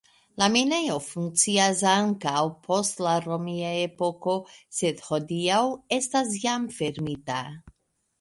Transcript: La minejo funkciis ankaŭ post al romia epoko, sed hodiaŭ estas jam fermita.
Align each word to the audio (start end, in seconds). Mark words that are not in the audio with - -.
La 0.41 0.45
minejo 0.51 0.93
funkciis 1.07 1.81
ankaŭ 1.89 2.39
post 2.67 3.03
al 3.11 3.21
romia 3.25 3.73
epoko, 3.81 4.33
sed 4.79 5.05
hodiaŭ 5.11 5.61
estas 5.99 6.33
jam 6.47 6.67
fermita. 6.79 7.39